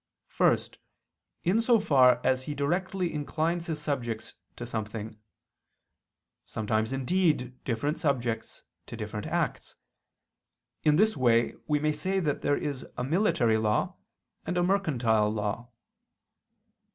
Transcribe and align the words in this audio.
First, 0.29 0.79
in 1.43 1.61
so 1.61 1.79
far 1.79 2.21
as 2.23 2.45
he 2.45 2.55
directly 2.55 3.13
inclines 3.13 3.67
his 3.67 3.79
subjects 3.79 4.33
to 4.55 4.65
something; 4.65 5.15
sometimes 6.47 6.91
indeed 6.91 7.63
different 7.65 7.99
subjects 7.99 8.63
to 8.87 8.97
different 8.97 9.27
acts; 9.27 9.75
in 10.83 10.95
this 10.95 11.15
way 11.15 11.53
we 11.67 11.77
may 11.77 11.93
say 11.93 12.19
that 12.19 12.41
there 12.41 12.57
is 12.57 12.83
a 12.97 13.03
military 13.03 13.57
law 13.59 13.93
and 14.43 14.57
a 14.57 14.63
mercantile 14.63 15.29
law. 15.29 15.69